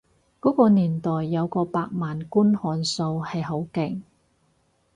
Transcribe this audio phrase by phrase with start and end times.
[0.41, 4.01] 嗰個年代有過百萬觀看數係好勁